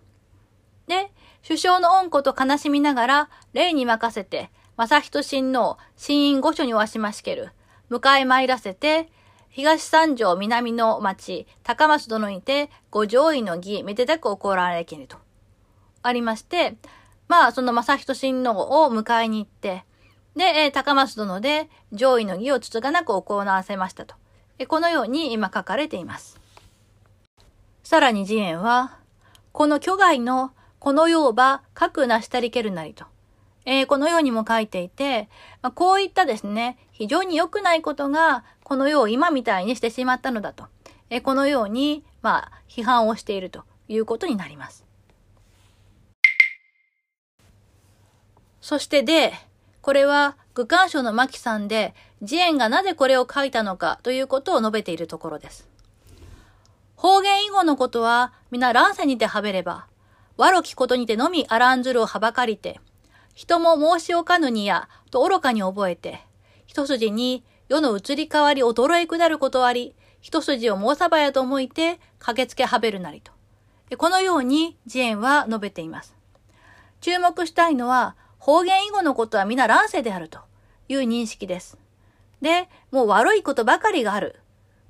[0.87, 1.11] で、
[1.45, 7.51] 首相の恩子と悲しみながら、霊に任せて、正人親王、新院御所におわしましける。
[7.91, 9.09] 迎え参らせて、
[9.53, 15.17] 東三条南の町、高松殿にて、ご上位の儀、めでたく行われけると。
[16.01, 16.75] ありまして、
[17.27, 19.85] まあ、その正人親王を迎えに行って、
[20.35, 24.15] で、高松殿で上位の儀をつつがなく行わせましたと。
[24.67, 26.41] このように今書かれています。
[27.83, 28.97] さらに次元は、
[29.51, 31.61] この巨外のこの世をば
[31.91, 33.05] くなしたりけるなりと。
[33.65, 35.29] えー、このようにも書いていて、
[35.61, 40.67] まあ、こういったですね、非常に良くないことが、この世を今みたいにしてしまったのだと。
[41.09, 44.85] えー、このように、まあ、批判をしているということになります。
[48.61, 49.33] そしてで、
[49.81, 55.67] これは、愚官書の牧さんで、慈円がなぜこれを書いたのかということを述べているところです。
[56.95, 59.87] 方言以後のことは、皆乱世にてはべれば、
[60.37, 62.79] 悪きことにてのみあらんずるをはばかりて、
[63.33, 66.21] 人も申しおかぬにや、と愚かに覚えて、
[66.65, 73.31] 一筋に世の移り変わり衰え下ることあり、一筋を申さばやと思いて、駆けつけはべるなりと。
[73.97, 76.15] このように慈円は述べています。
[77.01, 80.39] 注目したいのは、方言以後のことは皆乱世であると
[80.87, 81.77] いう認識です。
[82.41, 84.39] で、もう悪いことばかりがある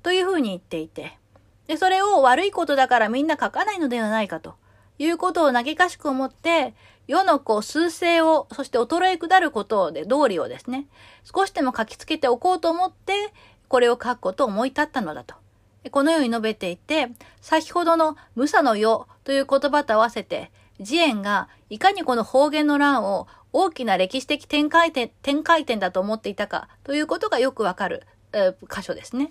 [0.02, 1.18] というふうに言っていて、
[1.66, 4.54] で、それを悪いことだからみんな書かないのではないかと
[4.98, 6.74] いうことを嘆かしく思って、
[7.06, 10.86] 世のこう、数勢を、そして衰え下ることで、道理をですね、
[11.24, 13.12] 少しでも書きつけておこうと思って、
[13.68, 15.34] これを書くことを思い立ったのだと。
[15.90, 29.30] このように述べていて、先ほどの無差の世という言葉と合わせて、慈円がいかにこの方言の乱を大きな歴史的展開点、展開点だと思っていたかということがよくわかる、えー、箇所ですね。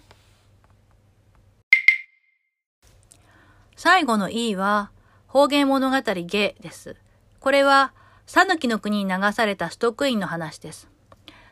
[3.76, 4.92] 最後の E は、
[5.28, 6.96] 方言物語下です。
[7.44, 7.92] これは、
[8.26, 10.88] 讃岐の国に流されたストックインの話です。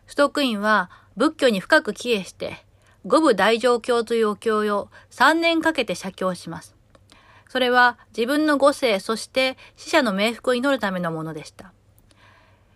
[0.07, 2.65] ストックインは仏教に深く帰依して、
[3.05, 6.77] 五部大乗教というお経を3年かけて写経します。
[7.49, 11.73] それは自分の五世、そして死者の冥福を祈るためのものでした。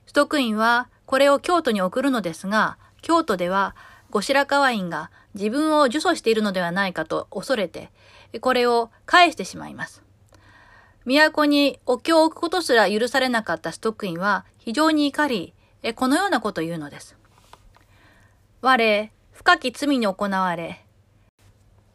[0.08, 3.78] ストックインはこれを京都に送るのですが、京都では
[4.10, 7.92] 後白河院が自分を呪詛しているのではないかと恐れて、
[8.42, 10.05] これを返してしまいます。
[11.06, 15.54] 都にお経を置くことすら許されなかったストックインは非常に怒り、
[15.96, 17.16] このようなことを言うのです。
[18.62, 20.84] 我、深き罪に行われ、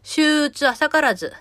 [0.02, 1.32] 周鬱浅からず、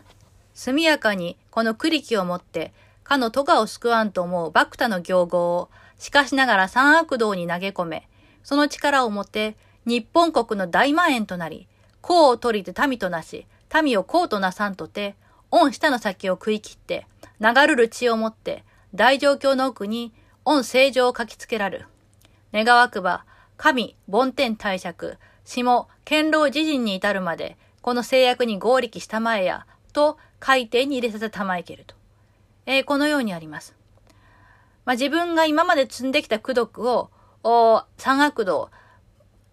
[0.54, 8.08] 速やかにこの栗木をもって、かの戸川を救わんと思うバクタの行号を、しかしながら三悪道に投げ込め、
[8.44, 9.56] その力をもって、
[9.86, 11.68] 日本国の大万円となり、
[12.04, 13.46] 功を取りて民となし、
[13.84, 15.16] 民を功となさんとて、
[15.52, 17.08] 御下の先を食い切って、
[17.42, 21.86] 流るる血をもって、大状況の奥に、御正常を書きつけらる。
[22.54, 23.26] 願わくば、
[23.58, 31.96] 神、梵天帝釈、下、堅牢自陣に至るまで、この制約に合力したまえや、と海底に入れさせたまえけると。
[32.66, 33.76] えー、このようにあります。
[34.86, 37.10] まあ、自分が今まで積んできた功徳を、
[37.44, 38.70] お三悪道、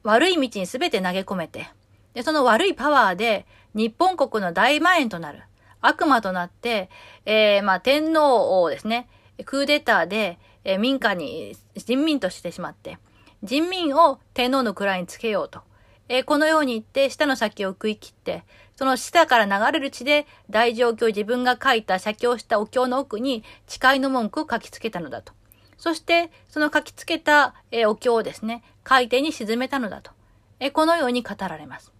[0.02, 1.68] 悪い道に全て投げ込めて、
[2.14, 5.42] で、その悪いパワーで、日本国の大万円となる。
[5.80, 6.90] 悪魔となって、
[7.24, 9.08] えー、まあ、天皇をですね、
[9.44, 12.98] クーデターで、えー、民家に人民としてしまって、
[13.42, 15.60] 人民を天皇の位につけようと。
[16.08, 18.44] えー、このように言って、下の先を食い切って、
[18.76, 25.32] その下から流れる血で大状況自分が書いた写経したお経の奥に誓いの文句を書きつけたのだと。
[25.78, 30.12] そして、その書きつけた、えー、お経をですね、海底に沈めたのだと。
[30.60, 31.92] えー、このように語られます。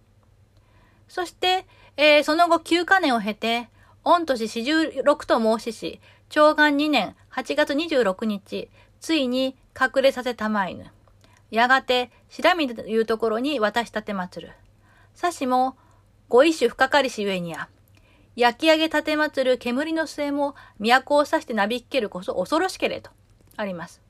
[1.07, 1.65] そして、
[1.97, 3.69] えー、その後9カ年を経て、
[4.03, 10.85] 御年四十六と申しし、長元2年8月26日、ついに隠れさせたまいぬ。
[11.49, 14.51] やがて、白身というところに渡したてまつる。
[15.13, 15.75] さしも、
[16.29, 17.67] ご一種深かりし上にや、
[18.35, 23.09] 焼き上げ立てまつる煙の末も都を指してなびきけるこそ恐ろしけれと
[23.55, 24.01] あります。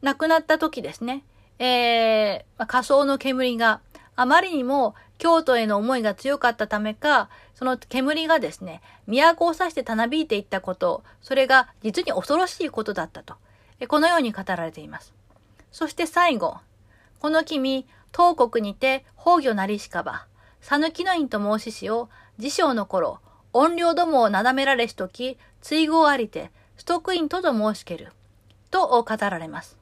[0.00, 1.24] 亡くなった時ですね、
[1.58, 3.80] えー、仮想の煙が
[4.14, 13.36] あまりにも京都への思いが強かったためか、その煙がですね、都を指してたなびいていったこと、それが実に恐ろしいことだったと、
[13.86, 15.14] このように語られています。
[15.70, 16.56] そして最後、
[17.20, 20.26] この君、東国にて崩御なりしかば、
[20.60, 22.08] 讃岐の院と申ししを、
[22.38, 23.20] 自称の頃、
[23.52, 28.10] 怨霊どもをなだめられしとき、追合ありて、ストックインとと申しける。
[28.72, 29.76] と語られます。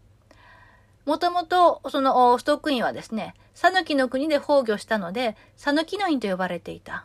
[1.07, 7.05] もともと、そのストックインはですね、讃岐の国で崩御したので、讃岐の院と呼ばれていた。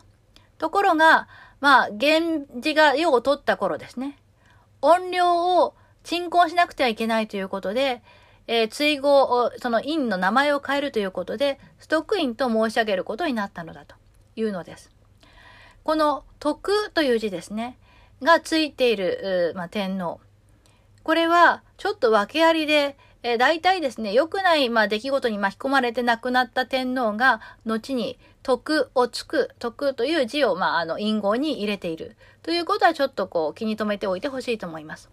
[0.58, 1.28] ところが、
[1.60, 4.18] まあ、源氏が世を取った頃ですね、
[4.82, 8.02] 怨霊を鎮魂しなくてはいけないということで、
[8.48, 13.96] えー、追合、その院の名前を変えるということで、ストックインと申し上げることになったのだと
[14.38, 14.92] いうのです。
[15.84, 17.78] この徳という字ですね、
[18.22, 20.22] がついている、まあ、天皇。
[21.04, 32.18] これはちょっと訳ありで、えー、大体ですね、良くない、まあ、出来事に巻き込まれて亡くなった天皇が、後に徳をつく、徳という字を、まあ、あの、隠語に入れている。
[32.44, 35.10] ということはちょっとこう、気に留めておいてほしいと思います。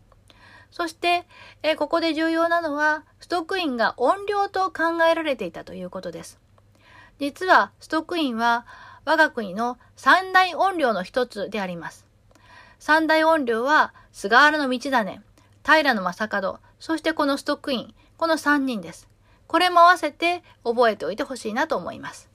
[0.71, 1.25] そして、
[1.63, 6.39] えー、ここで重要なのは、ストックインが音量と考えられていたということです。
[7.19, 8.67] 実は、ストックインは、
[9.07, 12.07] 我が国の三大音量の一つであります。
[12.79, 15.23] 三大音量は、菅原道真、
[15.65, 19.09] 平野正門、そしてこのストックイン、この3人です。
[19.47, 22.29] これも合わせて覚えておいてほしいなと思います。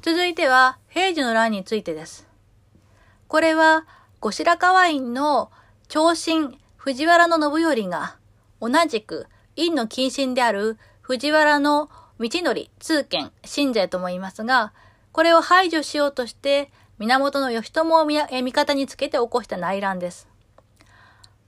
[0.00, 2.28] 続いては、平治の乱についてです。
[3.26, 3.84] これは、
[4.20, 5.50] 後白河院の
[5.88, 8.16] 長身藤原信頼が、
[8.60, 14.72] 同じく院の近親である藤原の道則、通剣、信税とも言いますが、
[15.12, 20.28] これを排除しようとして、源義朝を味方につけて起こした内乱です。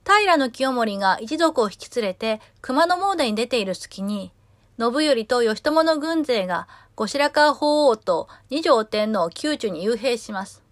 [0.05, 4.31] 平清盛が一族を引き連れて熊野詣に出ている隙に、
[4.79, 10.63] 信頼と義朝の軍勢が後白河法皇と二条天皇を宮中に幽閉します。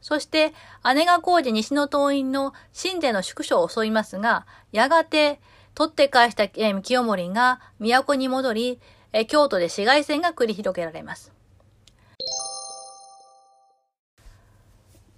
[0.00, 0.54] そして、
[0.94, 5.40] 姉が工事西の党員の神税の宿所を襲いますが、やがて、
[5.74, 8.80] 取って返した清盛が都に戻り、
[9.12, 11.32] え京都で市街戦が繰り広げられます。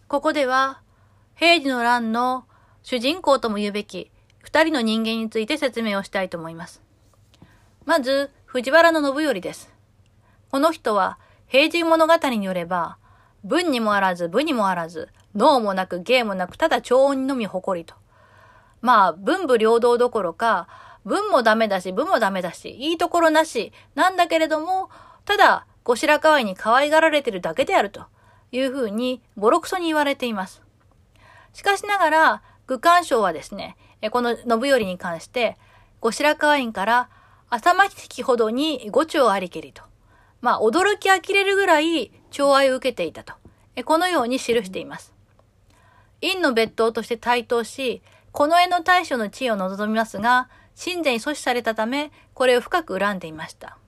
[0.08, 0.82] ここでは、
[1.34, 2.44] 平治の乱の
[2.82, 6.82] 主人公とも言うべき二人の人間について説明をしたいと思います。
[7.84, 9.70] まず、藤原信頼です。
[10.50, 12.98] この人は、平治物語によれば、
[13.44, 17.94] 文にもあらず、武にもあらず、脳もなく芸もなく、ただ長音にのみ誇りと。
[18.80, 20.68] まあ、文武両道どころか、
[21.04, 24.90] 文もダメだし、武もダメだし、いいところなし、なんだけれども、
[25.24, 28.06] ただ、後白河院に可愛がられてるだけであると
[28.52, 30.62] いうふうに、ボロクソに言われています。
[31.52, 33.76] しかしながら、愚官賞はですね、
[34.10, 35.58] この信頼に関して、
[36.00, 37.08] 後白河院から
[37.50, 39.82] 浅まきほどに五丁ありけりと。
[40.40, 43.34] まあ、驚き呆れるぐらい寵愛を受けていたと。
[43.84, 45.14] このように記しています。
[46.20, 53.78] 院の別当として台頭し、この絵の大将の地位を望みますが、神前に阻止されたため、これを深く恨んでいました。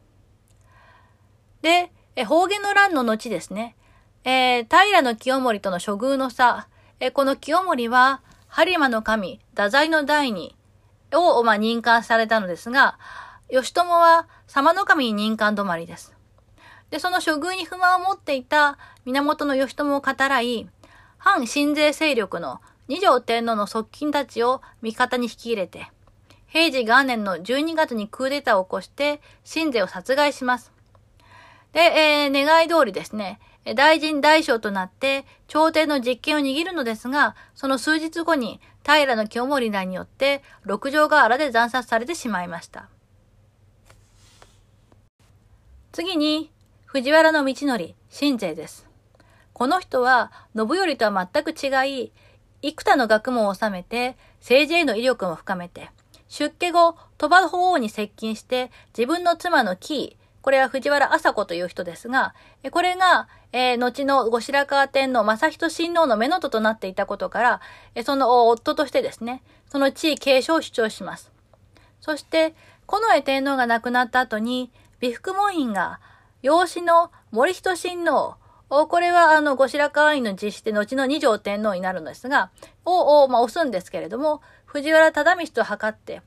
[1.62, 1.90] で、
[2.26, 3.76] 方言の乱の後ですね、
[4.24, 6.68] えー、平清盛との処遇の差、
[7.00, 10.56] えー、この清盛は、播磨の神、太宰の第二
[11.12, 12.98] を、まあ、任官されたのですが、
[13.48, 16.14] 義朝は様の神に任官止まりです。
[16.90, 20.68] で、その処遇に不満を持っていた源義朝を語らい、
[21.18, 25.90] 反新税勢力の二条天皇の側近たちを味方に引き入れて、
[26.54, 30.70] 平治元年の12月にクーデターを起こして、新税を殺害します。
[31.72, 33.40] で、えー、願い通りですね、
[33.74, 42.88] 大臣大将となって、朝廷の実権を握るのですが、その数日後に、平清盛らによって、六条河原で惨殺されてしまいました。
[45.90, 46.52] 次に、
[46.86, 48.86] 藤原道則、新税です。
[49.54, 52.12] この人は、信頼とは全く違い、
[52.62, 55.90] 幾多の学問を収めて、政治への威力も深めて、
[56.28, 62.34] 出家後、鳥羽法皇に接近して、自分の妻のキー、これは藤原麻子という人ですが、
[62.70, 67.60] これが、えー、後の後白河天皇正人親王の目のととなっていたことから、
[68.04, 71.32] その夫としてですね、その地位継承を主張します。
[72.00, 72.54] そして、
[72.86, 74.70] 近衛天皇が亡くなった後に、
[75.00, 76.00] 美福門院が
[76.42, 78.36] 養子の森人親王、
[78.68, 82.50] これは、あの、後白河院の実施で後の二条天皇になるのですが、
[82.84, 84.42] を、まあ、押すんですけれども、
[84.74, 86.20] 藤原忠道と測って、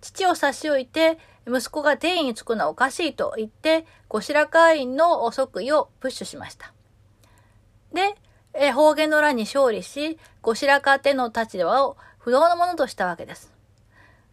[0.00, 6.72] 父を差し置いて、息子が天位につくのはおかしいと言って、後白河院の即位をプッシュしました。
[7.94, 8.16] で、
[8.54, 13.52] え方言の乱に勝利し、後白河天皇たちではを不動のものとしたわけです。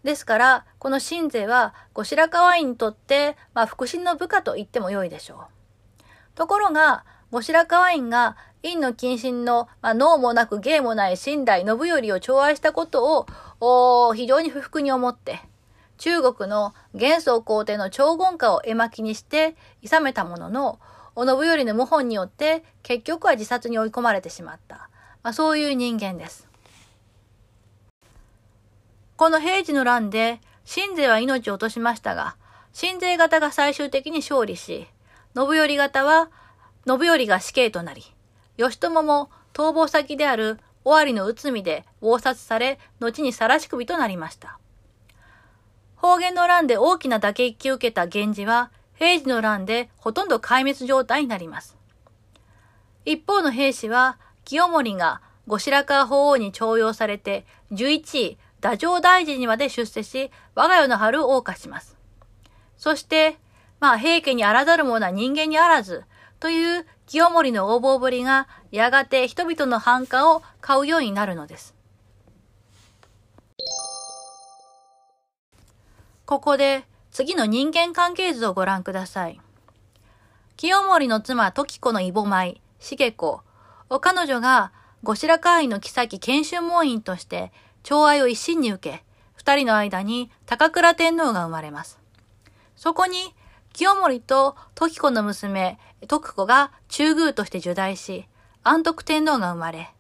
[0.03, 5.45] ですから、この神勢は後白河院にとって、まあ、腹心の部下と言っても良いでしょ
[6.01, 6.03] う。
[6.33, 13.25] ところが、後白河院が陰の謹慎の、まあ、脳もなく芸もない信頼信頼を寵愛したこと
[13.59, 15.39] を非常に不服に思って、
[15.97, 20.79] 中国の元宗皇帝の長言下を絵巻にして諌めたものの、
[21.15, 24.89] 信頼の謀反によって結局は自殺に追い込まれてしまった。
[25.23, 26.47] まあ、そういう人間です。
[29.17, 32.37] この平治の乱で、新勢は命を落としましたが、
[32.71, 34.87] 新勢型が最終的に勝利し、
[35.35, 36.29] 信頼型は、
[36.87, 38.03] 信頼が死刑となり、
[38.59, 44.59] 義朝も逃亡先である尾張の内海で暴殺され、後に晒し首となりました。
[45.95, 51.77] 方言の乱で大きな打撃を受けた源氏は、平治の乱でほとんど壊滅状態になります。
[53.05, 61.95] 一方の兵士は、清盛が後白河法皇に徴用されて、11位、太政大臣にまで出世し、我が世の春を謳歌します。
[62.77, 63.37] そして、
[63.79, 66.03] まあ、平家にあらざる者は人間にあらず、
[66.39, 71.73] という清盛の横暴ぶりが、やがて人々の反感を買うようになるのです。
[76.27, 79.41] ここで次の人間関係図をご覧ください。
[80.55, 83.41] 清盛の妻時子のイボ舞、茂子。
[84.01, 87.51] 彼女が後白河院の妃研修門院として
[87.81, 89.03] 寵愛を一心に受け、
[89.33, 91.97] 二人の間に高倉天皇が生まれます。
[92.75, 93.33] そこに
[93.73, 98.27] 清盛と時子の娘、徳子が中宮として受代し、
[98.63, 99.93] 安徳天皇が生まれ、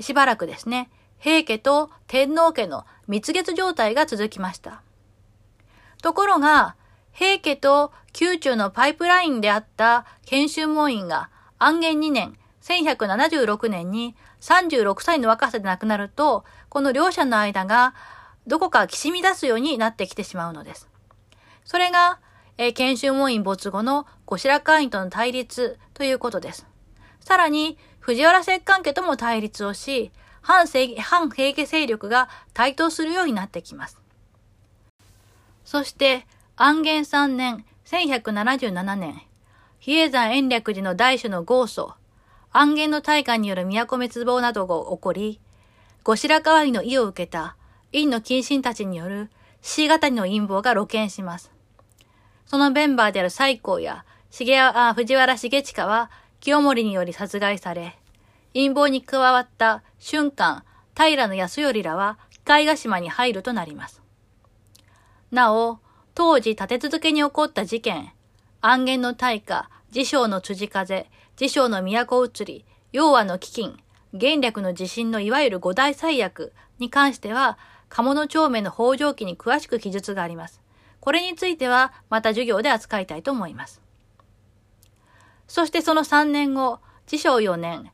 [0.00, 4.82] しばらくですね、平家と天皇家の蜜月状態が続きました。
[6.02, 6.76] ところが、
[7.12, 17.94] 平家と宮中のパイプラインであった研修門院が安元2年、1176年に36歳の若さで亡くなると、この両者の間が
[18.46, 20.88] どこかきしみ出すようになってきてしまうのです。
[21.64, 22.20] それが、
[22.58, 26.66] えー、研修門院没後の後白河院との対立ということです。
[27.20, 34.00] さらに、藤原摂関家とも対立をし、反正反平家勢力が台頭するようになってきます。
[35.64, 36.26] そして、
[36.56, 39.22] 安元3年、1177年、
[39.80, 41.94] 比叡山延暦寺の大種の豪祖、
[42.52, 45.40] 安元の大火による都滅亡などが起こり、
[46.04, 47.56] 後白河院の意を受けた
[47.92, 49.30] 院の近親たちによる
[49.60, 51.55] 死型の陰謀が露見します。
[52.46, 57.98] そのメンバーである西光や重あ藤原重親は清盛により殺害され、
[58.54, 60.64] 陰謀に加わった瞬間、
[60.96, 64.00] 平康頼らは機械ヶ島に入るとなります。
[65.30, 65.80] なお、
[66.14, 68.12] 当時立て続けに起こった事件、
[68.60, 73.76] 安元の大火、自称の辻風、自称の都移り、要和の飢饉、
[74.12, 80.60] 元略の地震のいわゆる五大最悪に関しては、鴨の町名の北条記に詳しく記述があります。
[81.06, 83.80] これについては、また授業で扱いたいと思います。
[85.46, 86.80] そしてその3年後、
[87.10, 87.92] 自称4年、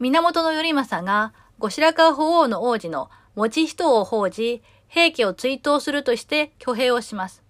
[0.00, 7.44] 源頼政が後白河法皇の王子の持人を報じ、平家を追悼するとして挙兵をします。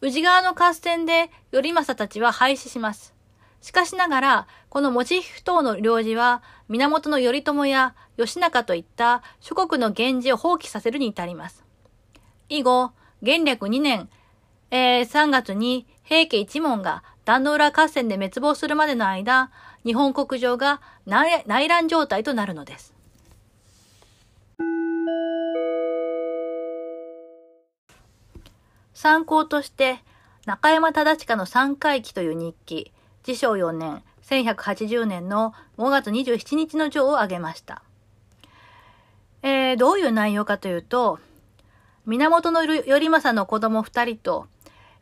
[0.00, 3.16] 宇治川の合戦で頼政たちは廃止します。
[3.62, 11.64] しかしながら、この持ち人の領事は、源頼朝や義仲といった諸国の源氏を放棄させるに至ります。
[12.48, 12.92] 以後、
[13.22, 14.08] 元暦2年、
[14.70, 19.50] えー、3月に平家一門が壇の浦合戦で滅亡するまでの間、
[19.84, 22.94] 日本国上が内乱状態となるのです。
[28.94, 30.00] 参考として、
[30.46, 32.92] 中山忠親の三回忌という日記、
[33.26, 37.82] 自称4年、1180年の5月27日の章を挙げました。
[39.42, 41.18] えー、どういう内容かというと、
[42.08, 44.46] 源頼政の子供二人と、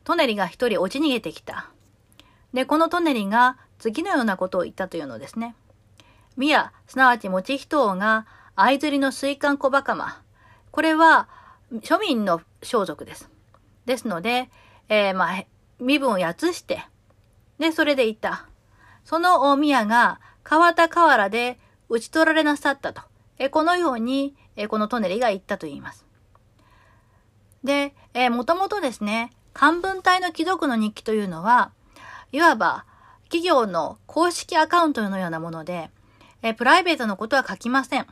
[0.02, 1.70] トネリが一人落ち逃げてきた。
[2.52, 5.54] で、このトネリが次のようなことを言ったというのですね。
[6.36, 8.26] 宮、すなわち持人王が、
[8.56, 10.20] 相釣りの水管小バカマ。
[10.72, 11.28] これは、
[11.74, 13.30] 庶民の装束です。
[13.84, 14.50] ですので、
[14.88, 15.44] えー、まあ、
[15.78, 16.84] 身分をやつして、
[17.60, 18.48] で、それでいた。
[19.04, 23.02] その宮が、川田河原で打ち取られなさったと。
[23.38, 26.05] えこのように、えこのトネリが言ったと言います。
[27.66, 31.72] で、えー、もともとですね、漢文体の貴族の日記というのは、
[32.32, 32.86] いわば、
[33.24, 35.90] 企業の公式アカウントのようなもので、
[36.42, 38.06] えプライベートのことは書きません。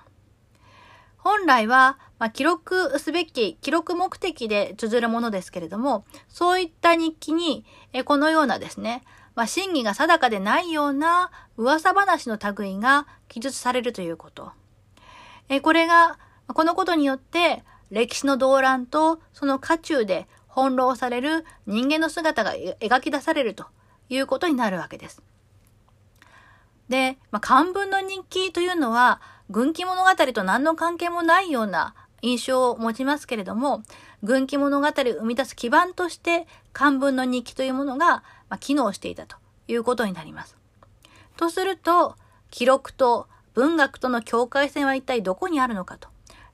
[1.19, 14.53] 本来は、まあ、記録すべき、記録目的で綴るものですけれども、そういった日記に、えこのようなですね、まあ、真偽が定かでないような噂話の類が記述されるということ。
[15.49, 23.66] えこれが、このことによって、歴史の動乱とその渦中で翻弄される人間の姿が描き出されると
[24.09, 25.22] いうことになるわけです。
[26.89, 29.20] で、まあ、漢文の日記というのは、
[29.51, 33.82] 軍記物語と何の関係もないような印象を持ちますけれども、
[34.22, 39.37] 軍記物語を生み出す基盤として漢文の日記というものが、ま機能していたと
[39.68, 40.57] いうことになります。
[41.37, 42.16] とすると、
[42.51, 46.09] 記録と文学との境界線は一体どこにあるのかと。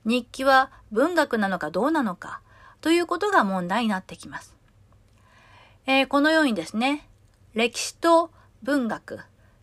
[0.05, 2.41] 日記は文学なのかどうなのか
[2.81, 4.55] ということが問題になってきます。
[5.85, 7.07] えー、このようにですね、
[7.53, 8.31] 歴史と
[8.63, 9.19] 文学、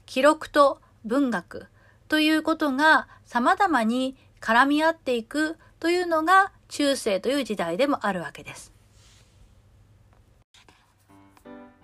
[0.07, 1.67] 記録と文学
[2.09, 8.73] ということが様々に絡み合っていくというのが中世という時代でもあるわけです。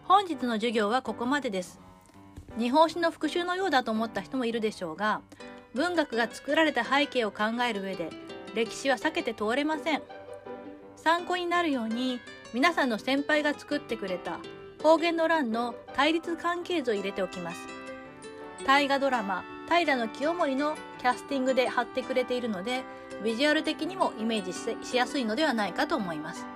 [0.05, 1.81] 本日の授業はここまでです。
[2.59, 5.23] 日本史の復習のようだと思った人もいるでしょうが、
[5.75, 8.11] 文学が作られた背景を考える上で、
[8.55, 10.03] 歴史は避けて通れません。
[10.97, 12.21] 参考になるように、
[12.53, 14.39] 皆さんの先輩が作ってくれた
[14.83, 17.85] 方言の欄の対立関係図を入れておきます。
[18.67, 22.83] 大河ドラマ「平清盛」のキャスティングで貼ってくれているので
[23.23, 24.55] ビジュアル的にもイメージ
[24.89, 26.47] しやすいのではないかと思います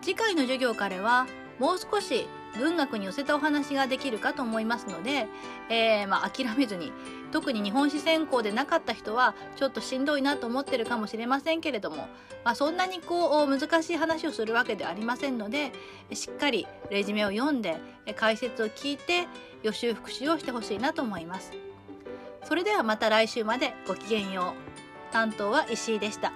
[0.00, 1.26] 次回の授業からは
[1.58, 2.26] もう少し
[2.56, 5.26] 文学に寄せたお話ができるかと思いますので、
[5.68, 6.92] えー、まあ、諦めずに
[7.30, 12.08] 特に日本史専攻でなかった人はちょっとしんどいなと思ってるかもしれませんけれども、
[12.44, 15.72] まあ、そんなにこう難しい話をするわけではありませんので
[16.12, 17.76] しっかりレジュメを読んで
[18.16, 19.26] 解説を聞いて
[19.62, 21.52] 予習復習をしてほしいなと思います。
[22.44, 24.54] それではまた来週までごきげんよ
[25.10, 25.12] う。
[25.12, 26.32] 担当は石井でした。